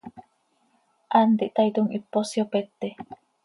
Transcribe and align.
Hant 1.21 1.45
ihtaaitom, 1.49 1.93
hipos 1.99 2.35
yopete. 2.41 2.95